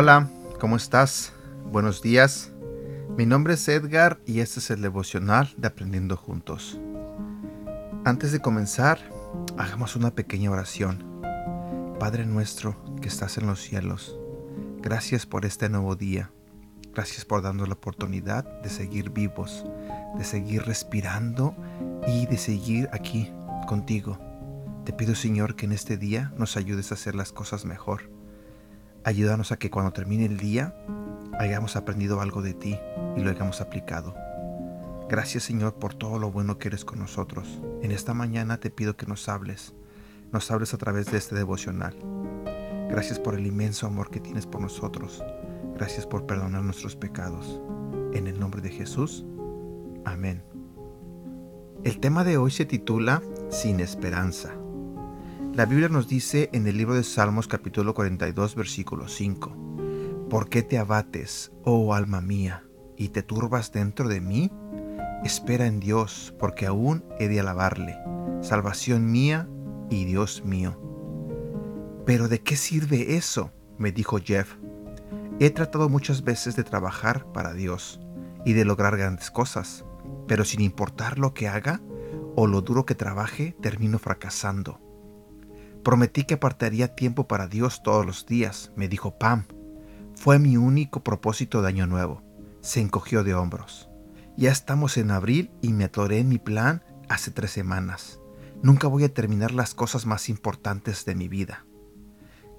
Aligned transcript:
Hola, 0.00 0.28
¿cómo 0.60 0.76
estás? 0.76 1.32
Buenos 1.72 2.02
días. 2.02 2.52
Mi 3.16 3.26
nombre 3.26 3.54
es 3.54 3.66
Edgar 3.68 4.18
y 4.26 4.40
este 4.40 4.60
es 4.60 4.70
el 4.70 4.82
devocional 4.82 5.48
de 5.56 5.68
Aprendiendo 5.68 6.16
Juntos. 6.16 6.78
Antes 8.04 8.32
de 8.32 8.40
comenzar, 8.40 8.98
hagamos 9.56 9.96
una 9.96 10.10
pequeña 10.10 10.50
oración. 10.50 11.02
Padre 11.98 12.26
nuestro 12.26 12.76
que 13.00 13.08
estás 13.08 13.38
en 13.38 13.46
los 13.46 13.60
cielos, 13.60 14.16
gracias 14.80 15.26
por 15.26 15.44
este 15.44 15.68
nuevo 15.68 15.96
día. 15.96 16.30
Gracias 16.94 17.24
por 17.24 17.42
darnos 17.42 17.68
la 17.68 17.74
oportunidad 17.74 18.44
de 18.62 18.70
seguir 18.70 19.10
vivos, 19.10 19.64
de 20.16 20.24
seguir 20.24 20.62
respirando 20.62 21.54
y 22.06 22.26
de 22.26 22.38
seguir 22.38 22.88
aquí 22.92 23.32
contigo. 23.66 24.18
Te 24.84 24.92
pido 24.92 25.14
Señor 25.14 25.54
que 25.54 25.66
en 25.66 25.72
este 25.72 25.96
día 25.96 26.32
nos 26.36 26.56
ayudes 26.56 26.90
a 26.90 26.94
hacer 26.94 27.14
las 27.14 27.32
cosas 27.32 27.64
mejor 27.64 28.18
Ayúdanos 29.08 29.52
a 29.52 29.58
que 29.58 29.70
cuando 29.70 29.92
termine 29.92 30.26
el 30.26 30.36
día 30.36 30.74
hayamos 31.38 31.76
aprendido 31.76 32.20
algo 32.20 32.42
de 32.42 32.52
ti 32.52 32.78
y 33.16 33.20
lo 33.20 33.30
hayamos 33.30 33.60
aplicado. 33.60 34.14
Gracias 35.08 35.44
Señor 35.44 35.76
por 35.76 35.94
todo 35.94 36.18
lo 36.18 36.30
bueno 36.30 36.58
que 36.58 36.68
eres 36.68 36.84
con 36.84 36.98
nosotros. 36.98 37.60
En 37.82 37.90
esta 37.90 38.12
mañana 38.12 38.58
te 38.58 38.70
pido 38.70 38.96
que 38.96 39.06
nos 39.06 39.28
hables, 39.30 39.72
nos 40.32 40.50
hables 40.50 40.74
a 40.74 40.76
través 40.76 41.10
de 41.10 41.16
este 41.16 41.34
devocional. 41.34 41.96
Gracias 42.88 43.18
por 43.18 43.34
el 43.34 43.46
inmenso 43.46 43.86
amor 43.86 44.10
que 44.10 44.20
tienes 44.20 44.46
por 44.46 44.60
nosotros. 44.60 45.22
Gracias 45.74 46.06
por 46.06 46.26
perdonar 46.26 46.62
nuestros 46.62 46.96
pecados. 46.96 47.60
En 48.12 48.26
el 48.26 48.40
nombre 48.40 48.62
de 48.62 48.70
Jesús. 48.70 49.26
Amén. 50.04 50.42
El 51.84 52.00
tema 52.00 52.24
de 52.24 52.38
hoy 52.38 52.50
se 52.50 52.64
titula 52.64 53.22
Sin 53.50 53.80
esperanza. 53.80 54.54
La 55.54 55.66
Biblia 55.66 55.88
nos 55.88 56.08
dice 56.08 56.50
en 56.52 56.66
el 56.66 56.76
libro 56.76 56.94
de 56.94 57.04
Salmos 57.04 57.46
capítulo 57.46 57.94
42 57.94 58.54
versículo 58.54 59.08
5, 59.08 60.26
¿Por 60.30 60.48
qué 60.48 60.62
te 60.62 60.78
abates, 60.78 61.52
oh 61.64 61.94
alma 61.94 62.20
mía, 62.20 62.64
y 62.96 63.08
te 63.08 63.22
turbas 63.22 63.72
dentro 63.72 64.08
de 64.08 64.20
mí? 64.20 64.50
Espera 65.24 65.66
en 65.66 65.80
Dios, 65.80 66.34
porque 66.38 66.66
aún 66.66 67.04
he 67.18 67.28
de 67.28 67.40
alabarle, 67.40 67.96
salvación 68.40 69.10
mía 69.10 69.48
y 69.90 70.04
Dios 70.04 70.44
mío. 70.44 70.80
¿Pero 72.08 72.28
de 72.28 72.40
qué 72.40 72.56
sirve 72.56 73.16
eso? 73.16 73.52
me 73.76 73.92
dijo 73.92 74.16
Jeff. 74.18 74.54
He 75.40 75.50
tratado 75.50 75.90
muchas 75.90 76.24
veces 76.24 76.56
de 76.56 76.64
trabajar 76.64 77.30
para 77.34 77.52
Dios 77.52 78.00
y 78.46 78.54
de 78.54 78.64
lograr 78.64 78.96
grandes 78.96 79.30
cosas, 79.30 79.84
pero 80.26 80.46
sin 80.46 80.62
importar 80.62 81.18
lo 81.18 81.34
que 81.34 81.48
haga 81.48 81.82
o 82.34 82.46
lo 82.46 82.62
duro 82.62 82.86
que 82.86 82.94
trabaje, 82.94 83.54
termino 83.60 83.98
fracasando. 83.98 84.80
Prometí 85.84 86.24
que 86.24 86.32
apartaría 86.32 86.94
tiempo 86.94 87.28
para 87.28 87.46
Dios 87.46 87.82
todos 87.82 88.06
los 88.06 88.24
días, 88.24 88.72
me 88.74 88.88
dijo 88.88 89.18
Pam. 89.18 89.44
Fue 90.16 90.38
mi 90.38 90.56
único 90.56 91.04
propósito 91.04 91.60
de 91.60 91.68
año 91.68 91.86
nuevo. 91.86 92.22
Se 92.62 92.80
encogió 92.80 93.22
de 93.22 93.34
hombros. 93.34 93.90
Ya 94.34 94.50
estamos 94.50 94.96
en 94.96 95.10
abril 95.10 95.50
y 95.60 95.74
me 95.74 95.84
atoré 95.84 96.20
en 96.20 96.30
mi 96.30 96.38
plan 96.38 96.82
hace 97.10 97.32
tres 97.32 97.50
semanas. 97.50 98.18
Nunca 98.62 98.88
voy 98.88 99.04
a 99.04 99.12
terminar 99.12 99.52
las 99.52 99.74
cosas 99.74 100.06
más 100.06 100.30
importantes 100.30 101.04
de 101.04 101.14
mi 101.14 101.28
vida. 101.28 101.66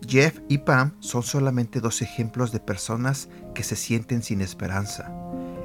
Jeff 0.08 0.39
y 0.47 0.59
Pam 0.59 0.94
son 1.00 1.23
solamente 1.23 1.81
dos 1.81 2.02
ejemplos 2.02 2.52
de 2.52 2.59
personas 2.59 3.30
que 3.53 3.64
se 3.64 3.75
sienten 3.75 4.23
sin 4.23 4.42
esperanza. 4.42 5.14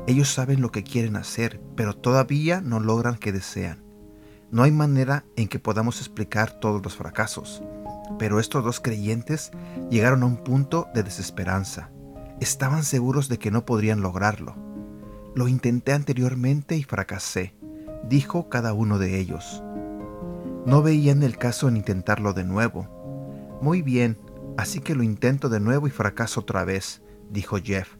Ellos 0.06 0.28
saben 0.28 0.60
lo 0.60 0.70
que 0.70 0.82
quieren 0.82 1.16
hacer, 1.16 1.60
pero 1.76 1.94
todavía 1.94 2.60
no 2.60 2.80
logran 2.80 3.16
que 3.16 3.32
desean. 3.32 3.82
No 4.50 4.62
hay 4.62 4.70
manera 4.70 5.24
en 5.36 5.48
que 5.48 5.58
podamos 5.58 5.98
explicar 5.98 6.60
todos 6.60 6.82
los 6.82 6.96
fracasos, 6.96 7.62
pero 8.18 8.38
estos 8.38 8.62
dos 8.62 8.80
creyentes 8.80 9.50
llegaron 9.90 10.22
a 10.22 10.26
un 10.26 10.36
punto 10.36 10.88
de 10.94 11.02
desesperanza. 11.02 11.90
Estaban 12.40 12.84
seguros 12.84 13.28
de 13.28 13.38
que 13.38 13.50
no 13.50 13.64
podrían 13.64 14.02
lograrlo. 14.02 14.54
Lo 15.34 15.48
intenté 15.48 15.92
anteriormente 15.92 16.76
y 16.76 16.82
fracasé, 16.82 17.54
dijo 18.08 18.48
cada 18.48 18.74
uno 18.74 18.98
de 18.98 19.18
ellos. 19.18 19.62
No 20.66 20.82
veían 20.82 21.22
el 21.22 21.36
caso 21.38 21.68
en 21.68 21.76
intentarlo 21.76 22.32
de 22.32 22.44
nuevo. 22.44 22.88
Muy 23.60 23.82
bien, 23.82 24.18
así 24.56 24.80
que 24.80 24.94
lo 24.94 25.02
intento 25.02 25.48
de 25.48 25.60
nuevo 25.60 25.86
y 25.86 25.90
fracaso 25.90 26.40
otra 26.40 26.64
vez, 26.64 27.02
dijo 27.30 27.58
Jeff. 27.62 27.96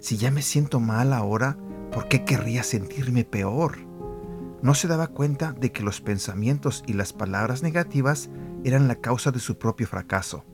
Si 0.00 0.16
ya 0.16 0.30
me 0.30 0.42
siento 0.42 0.80
mal 0.80 1.12
ahora, 1.12 1.56
¿por 1.92 2.08
qué 2.08 2.24
querría 2.24 2.62
sentirme 2.62 3.24
peor? 3.24 3.78
no 4.64 4.72
se 4.72 4.88
daba 4.88 5.08
cuenta 5.08 5.52
de 5.52 5.72
que 5.72 5.82
los 5.82 6.00
pensamientos 6.00 6.84
y 6.86 6.94
las 6.94 7.12
palabras 7.12 7.62
negativas 7.62 8.30
eran 8.64 8.88
la 8.88 8.94
causa 8.94 9.30
de 9.30 9.38
su 9.38 9.58
propio 9.58 9.86
fracaso. 9.86 10.46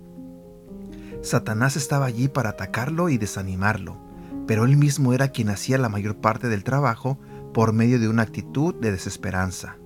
Satanás 1.22 1.76
estaba 1.76 2.06
allí 2.06 2.26
para 2.26 2.50
atacarlo 2.50 3.08
y 3.08 3.18
desanimarlo, 3.18 4.00
pero 4.48 4.64
él 4.64 4.76
mismo 4.76 5.12
era 5.12 5.28
quien 5.28 5.48
hacía 5.48 5.78
la 5.78 5.88
mayor 5.88 6.16
parte 6.16 6.48
del 6.48 6.64
trabajo 6.64 7.20
por 7.54 7.72
medio 7.72 8.00
de 8.00 8.08
una 8.08 8.22
actitud 8.22 8.74
de 8.74 8.90
desesperanza. 8.90 9.76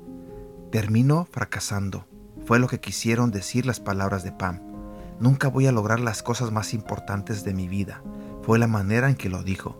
Terminó 0.73 1.27
fracasando. 1.31 2.07
Fue 2.47 2.59
lo 2.59 2.67
que 2.67 2.81
quisieron 2.81 3.31
decir 3.31 3.67
las 3.67 3.79
palabras 3.79 4.25
de 4.25 4.33
Pam. 4.33 4.74
Nunca 5.21 5.49
voy 5.49 5.67
a 5.67 5.73
lograr 5.73 6.01
las 6.01 6.23
cosas 6.23 6.51
más 6.51 6.75
importantes 6.75 7.45
de 7.45 7.55
mi 7.55 7.69
vida. 7.69 8.03
Fue 8.43 8.59
la 8.59 8.67
manera 8.67 9.09
en 9.09 9.17
que 9.17 9.29
lo 9.29 9.43
dijo. 9.43 9.79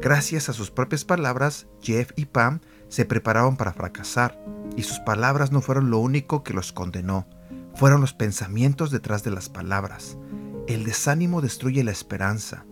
Gracias 0.00 0.48
a 0.48 0.52
sus 0.52 0.70
propias 0.70 1.04
palabras, 1.04 1.68
Jeff 1.80 2.10
y 2.16 2.24
Pam 2.24 2.60
se 2.88 3.04
prepararon 3.04 3.56
para 3.56 3.72
fracasar, 3.72 4.36
y 4.76 4.82
sus 4.82 4.98
palabras 4.98 5.52
no 5.52 5.60
fueron 5.60 5.90
lo 5.90 5.98
único 5.98 6.42
que 6.42 6.54
los 6.54 6.72
condenó, 6.72 7.26
fueron 7.74 8.00
los 8.00 8.12
pensamientos 8.12 8.90
detrás 8.90 9.22
de 9.22 9.30
las 9.30 9.48
palabras. 9.48 10.18
El 10.66 10.84
desánimo 10.84 11.40
destruye 11.40 11.84
la 11.84 11.92
esperanza. 11.92 12.64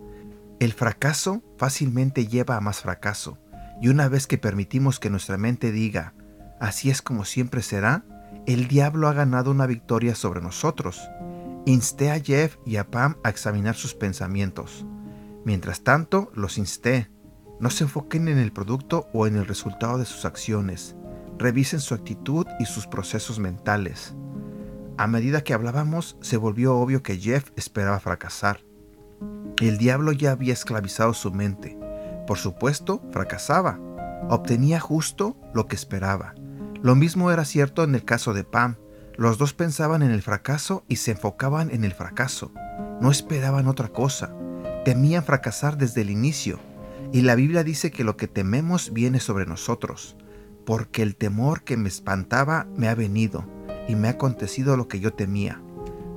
El 0.59 0.73
fracaso 0.73 1.41
fácilmente 1.57 2.27
lleva 2.27 2.57
a 2.57 2.61
más 2.61 2.81
fracaso, 2.81 3.37
y 3.81 3.87
una 3.87 4.09
vez 4.09 4.27
que 4.27 4.37
permitimos 4.37 4.99
que 4.99 5.09
nuestra 5.09 5.37
mente 5.37 5.71
diga, 5.71 6.13
así 6.59 6.89
es 6.89 7.01
como 7.01 7.25
siempre 7.25 7.61
será, 7.61 8.03
el 8.45 8.67
diablo 8.67 9.07
ha 9.07 9.13
ganado 9.13 9.51
una 9.51 9.67
victoria 9.67 10.15
sobre 10.15 10.41
nosotros. 10.41 10.99
Insté 11.65 12.11
a 12.11 12.19
Jeff 12.19 12.57
y 12.65 12.77
a 12.77 12.89
Pam 12.89 13.17
a 13.23 13.29
examinar 13.29 13.75
sus 13.75 13.93
pensamientos. 13.93 14.85
Mientras 15.45 15.83
tanto, 15.83 16.31
los 16.33 16.57
insté 16.57 17.09
no 17.61 17.69
se 17.69 17.83
enfoquen 17.83 18.27
en 18.27 18.39
el 18.39 18.51
producto 18.51 19.07
o 19.13 19.27
en 19.27 19.35
el 19.35 19.45
resultado 19.45 19.99
de 19.99 20.05
sus 20.05 20.25
acciones. 20.25 20.95
Revisen 21.37 21.79
su 21.79 21.93
actitud 21.93 22.47
y 22.59 22.65
sus 22.65 22.87
procesos 22.87 23.37
mentales. 23.37 24.15
A 24.97 25.05
medida 25.05 25.43
que 25.43 25.53
hablábamos, 25.53 26.17
se 26.21 26.37
volvió 26.37 26.75
obvio 26.75 27.03
que 27.03 27.17
Jeff 27.17 27.51
esperaba 27.55 27.99
fracasar. 27.99 28.61
El 29.61 29.77
diablo 29.77 30.11
ya 30.11 30.31
había 30.31 30.53
esclavizado 30.53 31.13
su 31.13 31.31
mente. 31.31 31.77
Por 32.25 32.39
supuesto, 32.39 33.03
fracasaba. 33.11 33.79
Obtenía 34.27 34.79
justo 34.79 35.37
lo 35.53 35.67
que 35.67 35.75
esperaba. 35.75 36.33
Lo 36.81 36.95
mismo 36.95 37.29
era 37.29 37.45
cierto 37.45 37.83
en 37.83 37.93
el 37.93 38.03
caso 38.03 38.33
de 38.33 38.43
Pam. 38.43 38.77
Los 39.21 39.37
dos 39.37 39.53
pensaban 39.53 40.01
en 40.01 40.09
el 40.09 40.23
fracaso 40.23 40.83
y 40.87 40.95
se 40.95 41.11
enfocaban 41.11 41.69
en 41.69 41.83
el 41.83 41.93
fracaso. 41.93 42.51
No 43.01 43.11
esperaban 43.11 43.67
otra 43.67 43.89
cosa. 43.89 44.33
Temían 44.83 45.23
fracasar 45.23 45.77
desde 45.77 46.01
el 46.01 46.09
inicio 46.09 46.59
y 47.11 47.21
la 47.21 47.35
Biblia 47.35 47.63
dice 47.63 47.91
que 47.91 48.03
lo 48.03 48.17
que 48.17 48.27
tememos 48.27 48.93
viene 48.93 49.19
sobre 49.19 49.45
nosotros, 49.45 50.17
porque 50.65 51.03
el 51.03 51.15
temor 51.15 51.61
que 51.61 51.77
me 51.77 51.87
espantaba 51.87 52.65
me 52.75 52.87
ha 52.87 52.95
venido, 52.95 53.45
y 53.87 53.93
me 53.93 54.07
ha 54.07 54.11
acontecido 54.11 54.75
lo 54.75 54.87
que 54.87 54.99
yo 54.99 55.13
temía. 55.13 55.61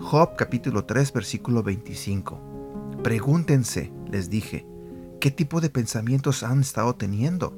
Job 0.01 0.35
capítulo 0.39 0.87
3 0.87 1.13
versículo 1.13 1.63
25. 1.63 3.03
Pregúntense, 3.03 3.93
les 4.11 4.31
dije, 4.31 4.67
¿qué 5.21 5.31
tipo 5.31 5.61
de 5.61 5.69
pensamientos 5.69 6.43
han 6.43 6.63
estado 6.63 6.95
teniendo? 6.95 7.55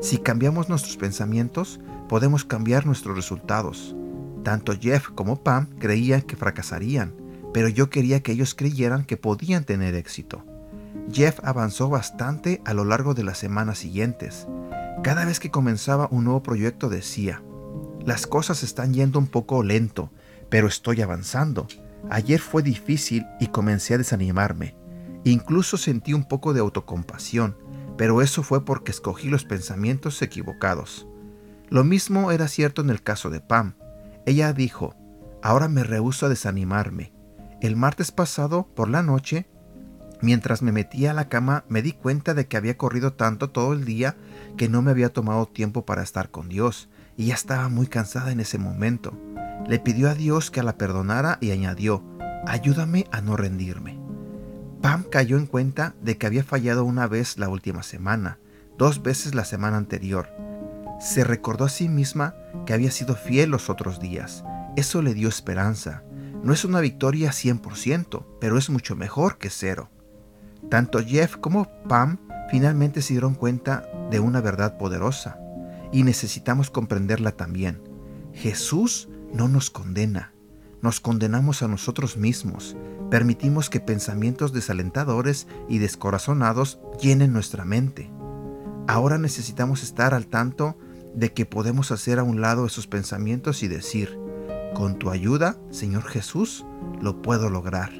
Si 0.00 0.18
cambiamos 0.18 0.68
nuestros 0.68 0.96
pensamientos, 0.96 1.78
podemos 2.08 2.44
cambiar 2.44 2.86
nuestros 2.86 3.14
resultados. 3.14 3.94
Tanto 4.42 4.72
Jeff 4.78 5.08
como 5.08 5.42
Pam 5.42 5.66
creían 5.78 6.22
que 6.22 6.36
fracasarían, 6.36 7.14
pero 7.52 7.68
yo 7.68 7.90
quería 7.90 8.22
que 8.22 8.32
ellos 8.32 8.54
creyeran 8.54 9.04
que 9.04 9.16
podían 9.16 9.64
tener 9.64 9.94
éxito. 9.94 10.44
Jeff 11.12 11.40
avanzó 11.42 11.88
bastante 11.88 12.62
a 12.64 12.74
lo 12.74 12.84
largo 12.84 13.14
de 13.14 13.24
las 13.24 13.38
semanas 13.38 13.78
siguientes. 13.78 14.46
Cada 15.02 15.24
vez 15.24 15.40
que 15.40 15.50
comenzaba 15.50 16.08
un 16.10 16.24
nuevo 16.24 16.42
proyecto 16.42 16.88
decía, 16.88 17.42
las 18.04 18.26
cosas 18.26 18.62
están 18.62 18.94
yendo 18.94 19.18
un 19.18 19.26
poco 19.26 19.62
lento, 19.62 20.10
pero 20.48 20.68
estoy 20.68 21.02
avanzando. 21.02 21.66
Ayer 22.08 22.40
fue 22.40 22.62
difícil 22.62 23.26
y 23.40 23.48
comencé 23.48 23.94
a 23.94 23.98
desanimarme. 23.98 24.74
Incluso 25.24 25.76
sentí 25.76 26.14
un 26.14 26.24
poco 26.24 26.54
de 26.54 26.60
autocompasión, 26.60 27.56
pero 27.98 28.22
eso 28.22 28.42
fue 28.42 28.64
porque 28.64 28.90
escogí 28.90 29.28
los 29.28 29.44
pensamientos 29.44 30.22
equivocados. 30.22 31.06
Lo 31.68 31.84
mismo 31.84 32.32
era 32.32 32.48
cierto 32.48 32.80
en 32.80 32.90
el 32.90 33.02
caso 33.02 33.28
de 33.28 33.40
Pam. 33.40 33.74
Ella 34.26 34.52
dijo, 34.52 34.94
ahora 35.42 35.68
me 35.68 35.84
rehúso 35.84 36.26
a 36.26 36.28
desanimarme. 36.28 37.12
El 37.60 37.76
martes 37.76 38.12
pasado, 38.12 38.68
por 38.74 38.88
la 38.88 39.02
noche, 39.02 39.46
Mientras 40.22 40.60
me 40.60 40.72
metía 40.72 41.12
a 41.12 41.14
la 41.14 41.28
cama 41.28 41.64
me 41.68 41.82
di 41.82 41.92
cuenta 41.92 42.34
de 42.34 42.46
que 42.46 42.56
había 42.56 42.76
corrido 42.76 43.14
tanto 43.14 43.50
todo 43.50 43.72
el 43.72 43.84
día 43.84 44.16
que 44.56 44.68
no 44.68 44.82
me 44.82 44.90
había 44.90 45.12
tomado 45.12 45.46
tiempo 45.46 45.86
para 45.86 46.02
estar 46.02 46.30
con 46.30 46.48
Dios 46.48 46.90
y 47.16 47.26
ya 47.26 47.34
estaba 47.34 47.68
muy 47.68 47.86
cansada 47.86 48.30
en 48.30 48.40
ese 48.40 48.58
momento. 48.58 49.14
Le 49.66 49.78
pidió 49.78 50.10
a 50.10 50.14
Dios 50.14 50.50
que 50.50 50.62
la 50.62 50.76
perdonara 50.76 51.38
y 51.40 51.52
añadió, 51.52 52.04
ayúdame 52.46 53.06
a 53.12 53.20
no 53.22 53.36
rendirme. 53.36 53.98
Pam 54.82 55.04
cayó 55.04 55.38
en 55.38 55.46
cuenta 55.46 55.94
de 56.02 56.16
que 56.16 56.26
había 56.26 56.44
fallado 56.44 56.84
una 56.84 57.06
vez 57.06 57.38
la 57.38 57.48
última 57.48 57.82
semana, 57.82 58.38
dos 58.76 59.02
veces 59.02 59.34
la 59.34 59.44
semana 59.44 59.76
anterior. 59.76 60.28
Se 61.00 61.24
recordó 61.24 61.64
a 61.64 61.70
sí 61.70 61.88
misma 61.88 62.34
que 62.66 62.72
había 62.72 62.90
sido 62.90 63.14
fiel 63.14 63.50
los 63.50 63.70
otros 63.70 64.00
días. 64.00 64.44
Eso 64.76 65.02
le 65.02 65.14
dio 65.14 65.28
esperanza. 65.28 66.02
No 66.42 66.52
es 66.52 66.64
una 66.64 66.80
victoria 66.80 67.30
100%, 67.30 68.26
pero 68.40 68.56
es 68.56 68.70
mucho 68.70 68.96
mejor 68.96 69.38
que 69.38 69.50
cero. 69.50 69.90
Tanto 70.68 71.00
Jeff 71.04 71.36
como 71.36 71.68
Pam 71.88 72.18
finalmente 72.50 73.02
se 73.02 73.14
dieron 73.14 73.34
cuenta 73.34 73.88
de 74.10 74.20
una 74.20 74.40
verdad 74.40 74.76
poderosa 74.78 75.38
y 75.92 76.02
necesitamos 76.02 76.70
comprenderla 76.70 77.32
también. 77.32 77.82
Jesús 78.32 79.08
no 79.32 79.48
nos 79.48 79.70
condena, 79.70 80.32
nos 80.82 81.00
condenamos 81.00 81.62
a 81.62 81.68
nosotros 81.68 82.16
mismos, 82.16 82.76
permitimos 83.10 83.70
que 83.70 83.80
pensamientos 83.80 84.52
desalentadores 84.52 85.46
y 85.68 85.78
descorazonados 85.78 86.80
llenen 87.00 87.32
nuestra 87.32 87.64
mente. 87.64 88.10
Ahora 88.86 89.18
necesitamos 89.18 89.82
estar 89.82 90.14
al 90.14 90.26
tanto 90.26 90.76
de 91.14 91.32
que 91.32 91.46
podemos 91.46 91.90
hacer 91.90 92.18
a 92.18 92.22
un 92.22 92.40
lado 92.40 92.66
esos 92.66 92.86
pensamientos 92.86 93.62
y 93.62 93.68
decir, 93.68 94.18
con 94.74 94.98
tu 94.98 95.10
ayuda, 95.10 95.56
Señor 95.70 96.04
Jesús, 96.04 96.64
lo 97.00 97.22
puedo 97.22 97.50
lograr. 97.50 97.92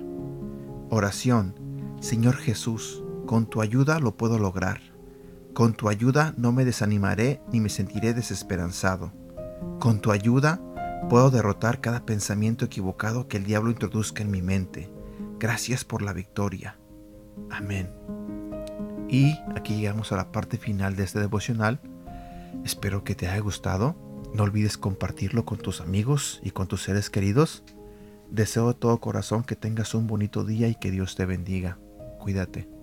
Oración, 0.89 1.55
Señor 2.01 2.37
Jesús, 2.37 3.05
con 3.27 3.47
tu 3.47 3.61
ayuda 3.61 3.99
lo 3.99 4.17
puedo 4.17 4.39
lograr. 4.39 4.81
Con 5.53 5.75
tu 5.75 5.89
ayuda 5.89 6.35
no 6.37 6.53
me 6.53 6.65
desanimaré 6.65 7.43
ni 7.53 7.61
me 7.61 7.69
sentiré 7.69 8.15
desesperanzado. 8.15 9.13
Con 9.79 10.01
tu 10.01 10.13
ayuda 10.13 10.61
puedo 11.09 11.31
derrotar 11.31 11.81
cada 11.81 12.07
pensamiento 12.07 12.65
equivocado 12.65 13.29
que 13.29 13.37
el 13.37 13.45
diablo 13.45 13.71
introduzca 13.71 14.23
en 14.23 14.31
mi 14.31 14.43
mente. 14.43 14.91
Gracias 15.39 15.85
por 15.85 16.03
la 16.03 16.13
victoria. 16.13 16.79
Amén. 17.51 17.91
Y 19.09 19.39
aquí 19.57 19.77
llegamos 19.77 20.13
a 20.13 20.17
la 20.17 20.31
parte 20.31 20.57
final 20.57 20.95
de 20.95 21.03
este 21.03 21.19
devocional. 21.19 21.81
Espero 22.65 23.05
que 23.05 23.15
te 23.15 23.29
haya 23.29 23.41
gustado. 23.41 23.97
No 24.35 24.45
olvides 24.45 24.79
compartirlo 24.79 25.45
con 25.45 25.59
tus 25.59 25.81
amigos 25.81 26.41
y 26.43 26.51
con 26.51 26.69
tus 26.69 26.83
seres 26.83 27.11
queridos. 27.11 27.65
Deseo 28.31 28.69
de 28.69 28.75
todo 28.75 29.01
corazón 29.01 29.43
que 29.43 29.57
tengas 29.57 29.95
un 29.95 30.07
bonito 30.07 30.45
día 30.45 30.69
y 30.69 30.77
que 30.77 30.91
Dios 30.91 31.17
te 31.17 31.27
bendiga. 31.27 31.79
Cuídate. 32.21 32.80